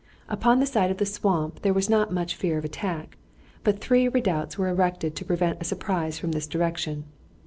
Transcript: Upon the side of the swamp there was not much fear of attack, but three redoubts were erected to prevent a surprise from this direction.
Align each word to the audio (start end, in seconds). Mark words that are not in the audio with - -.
Upon 0.29 0.59
the 0.59 0.65
side 0.65 0.89
of 0.89 0.97
the 0.97 1.05
swamp 1.05 1.61
there 1.61 1.75
was 1.75 1.87
not 1.87 2.11
much 2.11 2.33
fear 2.35 2.57
of 2.57 2.65
attack, 2.65 3.19
but 3.63 3.77
three 3.79 4.07
redoubts 4.07 4.57
were 4.57 4.67
erected 4.67 5.15
to 5.15 5.25
prevent 5.25 5.61
a 5.61 5.63
surprise 5.63 6.17
from 6.17 6.31
this 6.31 6.47
direction. 6.47 7.03